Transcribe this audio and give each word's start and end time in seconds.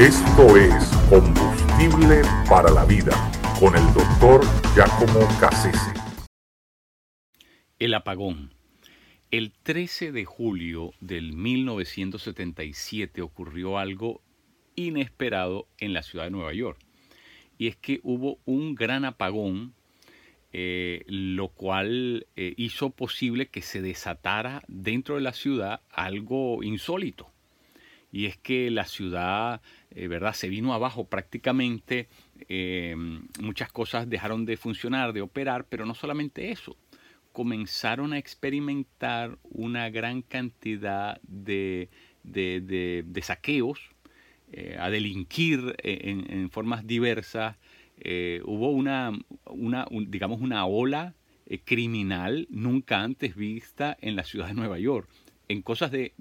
Esto 0.00 0.56
es 0.56 0.72
Combustible 1.10 2.22
para 2.48 2.70
la 2.70 2.86
Vida 2.86 3.12
con 3.60 3.76
el 3.76 3.84
doctor 3.92 4.40
Giacomo 4.74 5.28
Cassese. 5.38 5.92
El 7.78 7.92
apagón. 7.92 8.54
El 9.30 9.52
13 9.52 10.10
de 10.12 10.24
julio 10.24 10.94
del 11.00 11.34
1977 11.34 13.20
ocurrió 13.20 13.76
algo 13.76 14.22
inesperado 14.74 15.68
en 15.76 15.92
la 15.92 16.02
ciudad 16.02 16.24
de 16.24 16.30
Nueva 16.30 16.54
York. 16.54 16.78
Y 17.58 17.66
es 17.66 17.76
que 17.76 18.00
hubo 18.02 18.38
un 18.46 18.74
gran 18.74 19.04
apagón, 19.04 19.74
eh, 20.54 21.04
lo 21.08 21.48
cual 21.48 22.26
eh, 22.36 22.54
hizo 22.56 22.88
posible 22.88 23.48
que 23.48 23.60
se 23.60 23.82
desatara 23.82 24.62
dentro 24.66 25.16
de 25.16 25.20
la 25.20 25.34
ciudad 25.34 25.82
algo 25.90 26.62
insólito. 26.62 27.29
Y 28.12 28.26
es 28.26 28.36
que 28.36 28.70
la 28.70 28.84
ciudad, 28.84 29.60
eh, 29.90 30.08
¿verdad? 30.08 30.32
Se 30.32 30.48
vino 30.48 30.74
abajo 30.74 31.04
prácticamente. 31.04 32.08
muchas 33.40 33.70
cosas 33.70 34.08
dejaron 34.08 34.44
de 34.44 34.56
funcionar, 34.56 35.12
de 35.12 35.20
operar, 35.20 35.66
pero 35.68 35.86
no 35.86 35.94
solamente 35.94 36.50
eso 36.50 36.76
comenzaron 37.32 38.12
a 38.12 38.18
experimentar 38.18 39.38
una 39.44 39.88
gran 39.90 40.22
cantidad 40.22 41.20
de, 41.22 41.88
saqueos, 43.22 43.80
eh, 44.52 44.76
a 44.78 44.90
delinquir 44.90 45.76
en, 45.82 46.50
formas 46.50 46.86
diversas. 46.86 47.56
Eh, 47.98 48.40
hubo 48.44 48.70
una, 48.70 49.12
una 49.46 49.86
digamos, 49.90 50.40
una 50.40 50.64
ola 50.66 51.14
eh, 51.46 51.60
criminal 51.60 52.48
nunca 52.50 53.02
antes 53.02 53.36
vista 53.36 53.96
en 54.00 54.16
la 54.16 54.24
ciudad 54.24 54.48
de 54.48 54.54
Nueva 54.54 54.78
York, 54.78 55.08
en 55.50 55.62
cosas 55.62 55.90
de, 55.90 56.14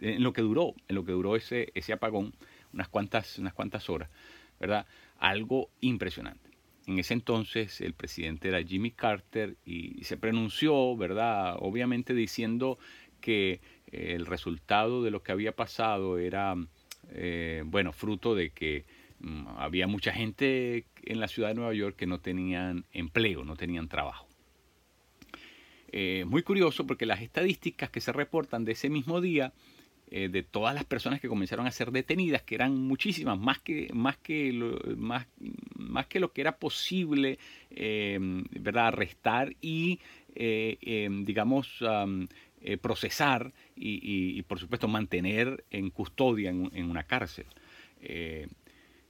en 0.00 0.24
lo 0.24 0.32
que 0.32 0.42
duró, 0.42 0.74
en 0.88 0.96
lo 0.96 1.04
que 1.04 1.12
duró 1.12 1.36
ese, 1.36 1.70
ese 1.76 1.92
apagón, 1.92 2.34
unas 2.72 2.88
cuantas, 2.88 3.38
unas 3.38 3.54
cuantas 3.54 3.88
horas, 3.88 4.10
¿verdad? 4.58 4.86
Algo 5.18 5.70
impresionante. 5.80 6.50
En 6.88 6.98
ese 6.98 7.14
entonces 7.14 7.80
el 7.80 7.92
presidente 7.92 8.48
era 8.48 8.60
Jimmy 8.60 8.90
Carter 8.90 9.56
y 9.64 10.02
se 10.02 10.16
pronunció, 10.16 10.96
¿verdad? 10.96 11.54
Obviamente 11.60 12.12
diciendo 12.12 12.76
que 13.20 13.60
eh, 13.92 14.14
el 14.16 14.26
resultado 14.26 15.04
de 15.04 15.12
lo 15.12 15.22
que 15.22 15.30
había 15.30 15.54
pasado 15.54 16.18
era, 16.18 16.56
eh, 17.10 17.62
bueno, 17.66 17.92
fruto 17.92 18.34
de 18.34 18.50
que 18.50 18.84
mm, 19.20 19.46
había 19.58 19.86
mucha 19.86 20.12
gente 20.12 20.86
en 21.04 21.20
la 21.20 21.28
ciudad 21.28 21.50
de 21.50 21.54
Nueva 21.54 21.72
York 21.72 21.94
que 21.94 22.08
no 22.08 22.18
tenían 22.18 22.84
empleo, 22.92 23.44
no 23.44 23.54
tenían 23.54 23.86
trabajo. 23.86 24.25
Eh, 25.92 26.24
muy 26.26 26.42
curioso 26.42 26.86
porque 26.86 27.06
las 27.06 27.22
estadísticas 27.22 27.90
que 27.90 28.00
se 28.00 28.12
reportan 28.12 28.64
de 28.64 28.72
ese 28.72 28.88
mismo 28.88 29.20
día 29.20 29.52
eh, 30.10 30.28
de 30.28 30.42
todas 30.42 30.74
las 30.74 30.84
personas 30.84 31.20
que 31.20 31.28
comenzaron 31.28 31.66
a 31.66 31.70
ser 31.70 31.90
detenidas, 31.90 32.42
que 32.42 32.54
eran 32.54 32.76
muchísimas, 32.76 33.38
más 33.38 33.58
que, 33.60 33.88
más 33.92 34.16
que, 34.18 34.52
lo, 34.52 34.78
más, 34.96 35.26
más 35.76 36.06
que 36.06 36.20
lo 36.20 36.32
que 36.32 36.40
era 36.40 36.56
posible 36.56 37.38
eh, 37.70 38.18
¿verdad? 38.50 38.88
arrestar 38.88 39.54
y, 39.60 40.00
em, 40.34 41.24
digamos, 41.24 41.82
procesar 42.80 43.52
y, 43.76 44.42
por 44.42 44.58
supuesto, 44.58 44.88
mantener 44.88 45.64
en 45.70 45.90
custodia 45.90 46.50
en, 46.50 46.90
una 46.90 47.04
cárcel. 47.04 47.46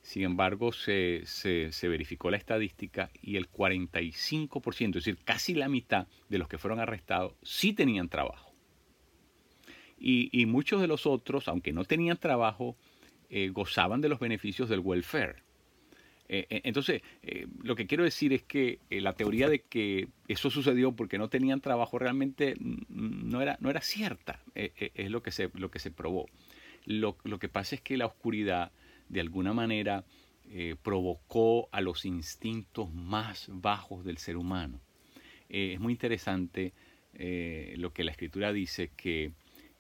Sin 0.07 0.23
embargo, 0.23 0.71
se, 0.71 1.23
se, 1.25 1.89
verificó 1.89 2.31
la 2.31 2.37
estadística 2.37 3.11
y 3.21 3.35
el 3.35 3.51
45%, 3.51 4.87
es 4.91 4.95
decir, 4.95 5.19
casi 5.25 5.53
la 5.53 5.69
mitad 5.69 6.07
de 6.29 6.39
los 6.39 6.47
que 6.47 6.59
fueron 6.59 6.79
arrestados 6.79 7.35
sí 7.43 7.73
tenían 7.73 8.09
trabajo. 8.09 8.55
Y, 9.99 10.47
muchos 10.47 10.81
de 10.81 10.87
los 10.87 11.07
otros, 11.07 11.49
aunque 11.49 11.73
no 11.73 11.85
tenían 11.85 12.19
trabajo, 12.19 12.77
eh, 13.31 13.49
gozaban 13.49 14.01
de 14.01 14.09
los 14.09 14.21
beneficios 14.21 14.69
del 14.69 14.79
welfare. 14.79 15.43
Eh, 16.29 16.47
eh, 16.51 16.61
entonces, 16.63 17.03
lo 17.65 17.75
que 17.75 17.89
quiero 17.89 18.05
decir 18.05 18.33
es 18.33 18.45
que 18.45 18.79
la 18.91 19.15
teoría 19.15 19.49
de 19.49 19.63
que 19.63 20.07
eso 20.29 20.51
sucedió 20.51 20.93
porque 20.93 21.19
no 21.19 21.29
tenían 21.29 21.61
trabajo 21.61 21.99
realmente 21.99 22.55
no 22.61 23.43
era, 23.43 23.59
no 23.61 23.71
era 23.71 23.81
cierta, 23.81 24.41
es 24.55 25.11
lo 25.11 25.25
que, 25.25 25.33
se, 25.33 25.51
lo 25.55 25.69
que 25.69 25.81
se 25.81 25.91
probó. 25.91 26.27
Lo, 26.85 27.19
lo, 27.25 27.41
que 27.41 27.49
pasa 27.49 27.75
es 27.75 27.81
que 27.81 27.97
la 27.97 28.07
oscuridad, 28.07 28.71
de 29.09 29.21
alguna 29.21 29.53
manera, 29.53 30.05
provocó 30.83 31.69
a 31.73 31.81
los 31.81 32.05
instintos 32.05 32.95
más 32.95 33.49
bajos 33.53 34.05
del 34.05 34.19
ser 34.19 34.37
humano. 34.37 34.81
es 35.49 35.81
muy 35.81 35.93
interesante 35.93 36.73
lo 37.77 37.93
que 37.93 38.05
la 38.05 38.13
escritura 38.13 38.53
dice, 38.53 38.91
que 38.97 39.33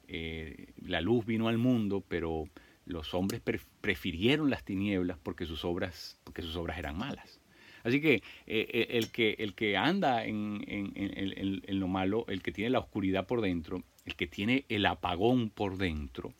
eh, 0.09 0.69
la 0.83 1.01
luz 1.01 1.27
vino 1.27 1.49
al 1.49 1.59
mundo, 1.59 2.05
pero 2.07 2.49
los 2.85 3.15
hombres 3.15 3.41
prefirieron 3.81 4.51
las 4.51 4.65
tinieblas 4.65 5.19
porque 5.21 5.47
sus 5.47 5.65
obras, 5.65 6.21
porque 6.23 6.43
sus 6.43 6.57
obras 6.57 6.79
eran 6.79 6.97
malas. 6.97 7.41
Así 7.83 8.01
que, 8.01 8.15
eh, 8.15 8.23
eh, 8.47 8.87
el 8.91 9.11
que 9.11 9.37
el 9.39 9.55
que 9.55 9.77
anda 9.77 10.25
en, 10.25 10.65
en, 10.67 11.81
lo 11.81 11.89
malo, 11.89 12.25
el 12.29 12.43
que 12.43 12.53
tiene 12.53 12.71
la 12.71 12.81
oscuridad 12.81 13.27
por 13.27 13.41
dentro, 13.41 13.83
el 14.05 14.17
que 14.17 14.27
tiene 14.27 14.65
el 14.69 14.87
apagón 14.87 15.51
por 15.51 15.77
dentro, 15.77 16.33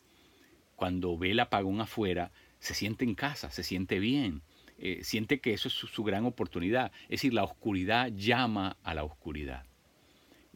cuando 0.75 1.17
ve 1.17 1.31
el 1.31 1.39
apagón 1.39 1.81
afuera, 1.81 2.31
se 2.59 2.73
siente 2.73 3.05
en 3.05 3.15
casa, 3.15 3.51
se 3.51 3.63
siente 3.63 3.99
bien, 3.99 4.41
siente 5.01 5.39
que 5.39 5.53
eso 5.53 5.67
es 5.67 5.73
su 5.73 6.03
gran 6.03 6.25
oportunidad. 6.25 6.91
Es 7.03 7.21
decir, 7.21 7.33
la 7.33 7.43
oscuridad 7.43 8.11
llama 8.15 8.77
a 8.83 8.93
la 8.93 9.03
oscuridad. 9.03 9.65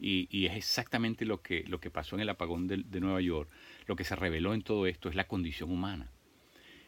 Y, 0.04 0.46
es 0.46 0.56
exactamente 0.56 1.24
lo 1.24 1.42
que, 1.42 1.62
lo 1.68 1.78
que 1.78 1.88
pasó 1.88 2.16
en 2.16 2.22
el 2.22 2.28
apagón 2.28 2.66
de, 2.66 3.00
Nueva 3.00 3.20
York. 3.20 3.48
Lo 3.86 3.94
que 3.94 4.02
se 4.02 4.16
reveló 4.16 4.52
en 4.52 4.62
todo 4.62 4.88
esto 4.88 5.08
es 5.08 5.14
la 5.14 5.28
condición 5.28 5.70
humana. 5.70 6.10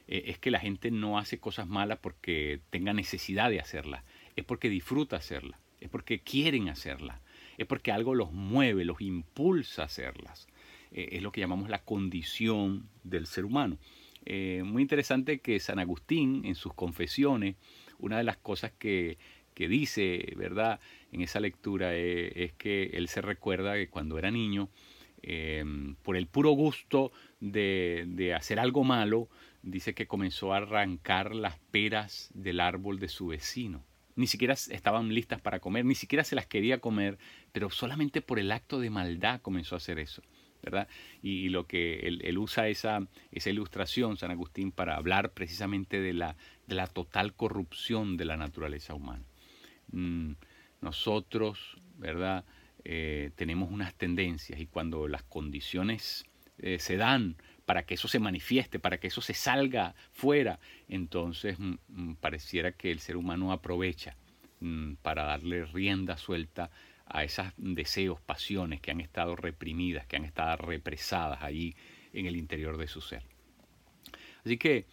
Eh, 0.08 0.24
es 0.26 0.38
que 0.40 0.50
la 0.50 0.58
gente 0.58 0.90
no 0.90 1.16
hace 1.16 1.38
cosas 1.38 1.68
malas 1.68 2.00
porque 2.02 2.60
tenga 2.70 2.92
necesidad 2.92 3.50
de 3.50 3.60
hacerlas. 3.60 4.02
Es 4.34 4.44
porque 4.44 4.68
disfruta 4.68 5.16
hacerlas. 5.16 5.60
Es 5.80 5.88
porque 5.90 6.22
quieren 6.22 6.68
hacerlas. 6.68 7.20
Es 7.56 7.68
porque 7.68 7.92
algo 7.92 8.16
los 8.16 8.32
mueve, 8.32 8.84
los 8.84 9.00
impulsa 9.00 9.82
a 9.82 9.86
hacerlas. 9.86 10.48
Eh, 10.90 11.10
es 11.12 11.22
lo 11.22 11.30
que 11.30 11.40
llamamos 11.40 11.68
la 11.68 11.84
condición 11.84 12.88
del 13.04 13.28
ser 13.28 13.44
humano. 13.44 13.78
Eh, 14.26 14.62
muy 14.64 14.82
interesante 14.82 15.40
que 15.40 15.60
San 15.60 15.78
Agustín 15.78 16.44
en 16.44 16.54
sus 16.54 16.74
confesiones, 16.74 17.56
una 17.98 18.18
de 18.18 18.24
las 18.24 18.36
cosas 18.36 18.72
que, 18.72 19.18
que 19.54 19.68
dice, 19.68 20.32
¿verdad? 20.36 20.80
En 21.12 21.20
esa 21.20 21.40
lectura 21.40 21.94
eh, 21.94 22.44
es 22.44 22.52
que 22.54 22.90
él 22.94 23.08
se 23.08 23.22
recuerda 23.22 23.74
que 23.74 23.88
cuando 23.88 24.18
era 24.18 24.30
niño, 24.30 24.70
em, 25.22 25.94
por 25.96 26.16
el 26.16 26.26
puro 26.26 26.50
gusto 26.50 27.12
de, 27.40 28.04
de, 28.08 28.34
hacer 28.34 28.58
algo 28.58 28.84
malo, 28.84 29.28
dice 29.62 29.94
que 29.94 30.06
comenzó 30.06 30.52
a 30.52 30.58
arrancar 30.58 31.34
las 31.34 31.58
peras 31.70 32.30
del 32.34 32.60
árbol 32.60 32.98
de 32.98 33.08
su 33.08 33.28
vecino. 33.28 33.84
Ni 34.16 34.26
siquiera 34.26 34.54
estaban 34.54 35.12
listas 35.12 35.40
para 35.40 35.60
comer, 35.60 35.84
ni 35.84 35.94
siquiera 35.94 36.24
se 36.24 36.36
las 36.36 36.46
quería 36.46 36.78
comer, 36.78 37.18
pero 37.52 37.70
solamente 37.70 38.22
por 38.22 38.38
el 38.38 38.52
acto 38.52 38.78
de 38.78 38.90
maldad 38.90 39.40
comenzó 39.40 39.74
a 39.74 39.78
hacer 39.78 39.98
eso. 39.98 40.22
Y, 41.22 41.48
lo 41.48 41.66
que 41.66 42.00
él, 42.00 42.38
usa 42.38 42.68
esa, 42.68 43.06
esa 43.30 43.50
ilustración, 43.50 44.16
San 44.16 44.30
Agustín, 44.30 44.72
para 44.72 44.96
hablar 44.96 45.32
precisamente 45.32 46.00
de 46.00 46.12
la, 46.12 46.36
de 46.66 46.74
la 46.74 46.86
total 46.86 47.34
corrupción 47.34 48.16
de 48.16 48.24
la 48.24 48.36
naturaleza 48.36 48.94
humana. 48.94 49.24
Mm, 49.92 50.32
nosotros, 50.80 51.78
¿verdad? 51.96 52.44
Eh, 52.84 53.30
tenemos 53.36 53.70
unas 53.70 53.94
tendencias 53.94 54.60
y 54.60 54.66
cuando 54.66 55.08
las 55.08 55.22
condiciones 55.22 56.26
eh, 56.58 56.78
se 56.78 56.96
dan 56.96 57.36
para 57.64 57.84
que 57.84 57.94
eso 57.94 58.08
se 58.08 58.18
manifieste, 58.18 58.78
para 58.78 58.98
que 58.98 59.06
eso 59.06 59.22
se 59.22 59.32
salga 59.34 59.94
fuera, 60.12 60.60
entonces 60.88 61.58
mm, 61.58 61.74
mm, 61.88 62.14
pareciera 62.16 62.72
que 62.72 62.90
el 62.90 63.00
ser 63.00 63.16
humano 63.16 63.52
aprovecha 63.52 64.16
para 65.02 65.24
darle 65.24 65.66
rienda 65.66 66.16
suelta 66.16 66.70
a 67.06 67.24
esos 67.24 67.46
deseos, 67.56 68.20
pasiones 68.20 68.80
que 68.80 68.90
han 68.90 69.00
estado 69.00 69.36
reprimidas, 69.36 70.06
que 70.06 70.16
han 70.16 70.24
estado 70.24 70.56
represadas 70.56 71.42
ahí 71.42 71.76
en 72.12 72.26
el 72.26 72.36
interior 72.36 72.76
de 72.76 72.86
su 72.86 73.00
ser. 73.00 73.22
Así 74.44 74.56
que 74.58 74.86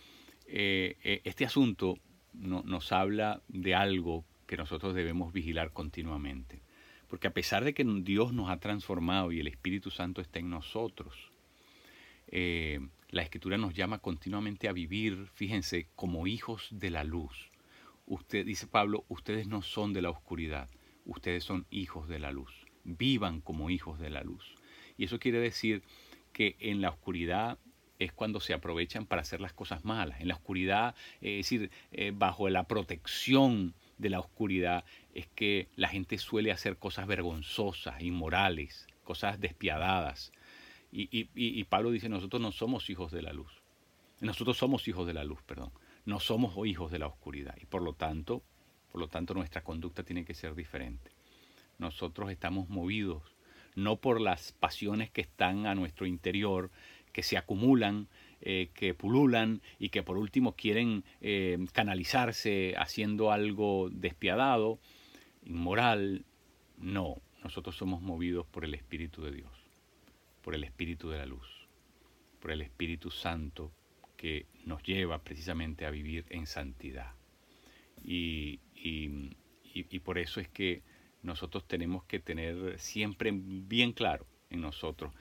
eh, 0.47 1.21
este 1.23 1.45
asunto 1.45 1.97
nos 2.33 2.91
habla 2.91 3.41
de 3.47 3.75
algo 3.75 4.25
que 4.47 4.57
nosotros 4.57 4.93
debemos 4.93 5.33
vigilar 5.33 5.71
continuamente. 5.71 6.61
Porque 7.07 7.27
a 7.27 7.33
pesar 7.33 7.63
de 7.63 7.73
que 7.73 7.83
Dios 7.83 8.33
nos 8.33 8.49
ha 8.49 8.59
transformado 8.59 9.31
y 9.31 9.39
el 9.39 9.47
Espíritu 9.47 9.91
Santo 9.91 10.21
está 10.21 10.39
en 10.39 10.49
nosotros, 10.49 11.31
eh, 12.27 12.79
la 13.09 13.23
Escritura 13.23 13.57
nos 13.57 13.73
llama 13.73 13.99
continuamente 13.99 14.69
a 14.69 14.71
vivir, 14.71 15.27
fíjense, 15.33 15.87
como 15.95 16.27
hijos 16.27 16.69
de 16.71 16.89
la 16.89 17.03
luz. 17.03 17.51
Usted, 18.05 18.45
dice 18.45 18.67
Pablo, 18.67 19.05
ustedes 19.09 19.47
no 19.47 19.61
son 19.61 19.91
de 19.93 20.01
la 20.01 20.09
oscuridad, 20.09 20.69
ustedes 21.05 21.43
son 21.43 21.65
hijos 21.69 22.07
de 22.07 22.19
la 22.19 22.31
luz. 22.31 22.51
Vivan 22.83 23.41
como 23.41 23.69
hijos 23.69 23.99
de 23.99 24.09
la 24.09 24.21
luz. 24.21 24.55
Y 24.97 25.05
eso 25.05 25.19
quiere 25.19 25.39
decir 25.39 25.83
que 26.33 26.55
en 26.59 26.81
la 26.81 26.89
oscuridad 26.89 27.57
es 27.99 28.11
cuando 28.11 28.39
se 28.39 28.53
aprovechan 28.53 29.05
para 29.05 29.21
hacer 29.21 29.41
las 29.41 29.53
cosas 29.53 29.85
malas. 29.85 30.19
En 30.21 30.27
la 30.27 30.35
oscuridad, 30.35 30.95
es 31.21 31.37
decir, 31.37 31.69
eh, 31.91 32.11
bajo 32.15 32.49
la 32.49 32.63
protección 32.63 33.75
de 33.97 34.09
la 34.09 34.19
oscuridad 34.19 34.83
es 35.13 35.27
que 35.27 35.67
la 35.75 35.87
gente 35.87 36.17
suele 36.17 36.51
hacer 36.51 36.77
cosas 36.77 37.05
vergonzosas, 37.05 38.01
inmorales, 38.01 38.87
cosas 39.03 39.39
despiadadas. 39.39 40.31
Y, 40.93 41.63
Pablo 41.65 41.91
dice, 41.91 42.09
nosotros 42.09 42.41
no 42.41 42.51
somos 42.51 42.89
hijos 42.89 43.11
de 43.11 43.21
la 43.21 43.31
luz. 43.31 43.61
Nosotros 44.19 44.57
somos 44.57 44.87
hijos 44.87 45.07
de 45.07 45.13
la 45.13 45.23
luz, 45.23 45.41
perdón. 45.43 45.71
No 46.05 46.19
somos 46.19 46.53
hijos 46.67 46.91
de 46.91 46.99
la 46.99 47.07
oscuridad. 47.07 47.55
Y 47.61 47.65
por 47.65 47.81
lo 47.81 47.93
tanto, 47.93 48.43
por 48.91 49.01
lo 49.01 49.07
tanto 49.07 49.33
nuestra 49.33 49.63
conducta 49.63 50.03
tiene 50.03 50.25
que 50.25 50.33
ser 50.33 50.55
diferente. 50.55 51.11
Nosotros 51.77 52.31
estamos 52.31 52.69
movidos 52.69 53.23
no 53.75 53.97
por 53.97 54.19
las 54.19 54.51
pasiones 54.51 55.09
que 55.09 55.21
están 55.21 55.65
a 55.65 55.75
nuestro 55.75 56.05
interior, 56.05 56.71
que 57.13 57.23
se 57.23 57.37
acumulan, 57.37 58.07
eh, 58.41 58.69
que 58.73 58.93
pululan 58.93 59.61
y 59.79 59.89
que 59.89 60.03
por 60.03 60.17
último 60.17 60.55
quieren 60.55 61.03
eh, 61.21 61.57
canalizarse 61.73 62.75
haciendo 62.77 63.31
algo 63.31 63.89
despiadado, 63.91 64.79
inmoral. 65.43 66.25
No, 66.77 67.21
nosotros 67.43 67.75
somos 67.75 68.01
movidos 68.01 68.45
por 68.47 68.65
el 68.65 68.73
Espíritu 68.73 69.21
de 69.23 69.31
Dios, 69.31 69.51
por 70.41 70.55
el 70.55 70.63
Espíritu 70.63 71.09
de 71.09 71.17
la 71.17 71.25
luz, 71.25 71.67
por 72.39 72.51
el 72.51 72.61
Espíritu 72.61 73.11
Santo 73.11 73.71
que 74.17 74.45
nos 74.65 74.83
lleva 74.83 75.23
precisamente 75.23 75.85
a 75.85 75.91
vivir 75.91 76.25
en 76.29 76.45
santidad. 76.45 77.13
Y, 78.83 79.99
por 79.99 80.17
eso 80.17 80.39
es 80.39 80.47
que 80.47 80.81
nosotros 81.21 81.67
tenemos 81.67 82.03
que 82.05 82.19
tener 82.19 82.79
siempre 82.79 83.31
bien 83.33 83.93
claro 83.93 84.25
en 84.49 84.61
nosotros 84.61 85.13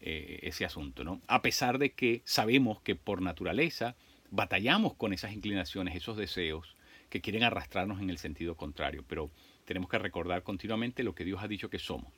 eh, 0.00 0.40
ese 0.42 0.64
asunto, 0.64 1.02
¿no? 1.02 1.22
A 1.26 1.40
pesar 1.40 1.78
de 1.78 1.92
que 1.92 2.22
sabemos 2.24 2.80
que 2.82 2.94
por 2.94 3.22
naturaleza 3.22 3.96
batallamos 4.30 4.94
con 4.94 5.12
esas 5.12 5.32
inclinaciones, 5.32 5.96
esos 5.96 6.16
deseos 6.16 6.76
que 7.08 7.20
quieren 7.20 7.42
arrastrarnos 7.42 8.00
en 8.00 8.10
el 8.10 8.18
sentido 8.18 8.56
contrario, 8.56 9.04
pero 9.08 9.30
tenemos 9.64 9.88
que 9.88 9.98
recordar 9.98 10.42
continuamente 10.42 11.02
lo 11.02 11.14
que 11.14 11.24
Dios 11.24 11.42
ha 11.42 11.48
dicho 11.48 11.70
que 11.70 11.78
somos. 11.78 12.12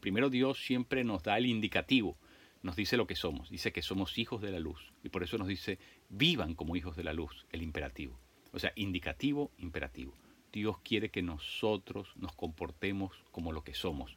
Primero 0.00 0.28
Dios 0.28 0.62
siempre 0.62 1.04
nos 1.04 1.22
da 1.22 1.38
el 1.38 1.46
indicativo, 1.46 2.18
nos 2.62 2.76
dice 2.76 2.96
lo 2.96 3.06
que 3.06 3.16
somos, 3.16 3.50
dice 3.50 3.72
que 3.72 3.82
somos 3.82 4.18
hijos 4.18 4.42
de 4.42 4.50
la 4.50 4.58
luz 4.58 4.92
y 5.02 5.08
por 5.08 5.22
eso 5.22 5.38
nos 5.38 5.48
dice 5.48 5.78
vivan 6.08 6.54
como 6.54 6.76
hijos 6.76 6.96
de 6.96 7.04
la 7.04 7.12
luz, 7.12 7.46
el 7.52 7.62
imperativo. 7.62 8.18
O 8.52 8.58
sea, 8.58 8.72
indicativo, 8.76 9.50
imperativo. 9.58 10.14
Dios 10.54 10.78
quiere 10.84 11.10
que 11.10 11.20
nosotros 11.20 12.12
nos 12.14 12.32
comportemos 12.36 13.10
como 13.32 13.50
lo 13.50 13.64
que 13.64 13.74
somos. 13.74 14.16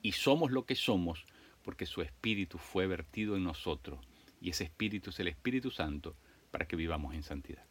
Y 0.00 0.12
somos 0.12 0.50
lo 0.50 0.64
que 0.64 0.76
somos 0.76 1.26
porque 1.62 1.84
su 1.84 2.00
Espíritu 2.00 2.56
fue 2.56 2.86
vertido 2.86 3.36
en 3.36 3.44
nosotros. 3.44 4.00
Y 4.40 4.48
ese 4.48 4.64
Espíritu 4.64 5.10
es 5.10 5.20
el 5.20 5.28
Espíritu 5.28 5.70
Santo 5.70 6.16
para 6.50 6.66
que 6.66 6.76
vivamos 6.76 7.14
en 7.14 7.22
santidad. 7.22 7.66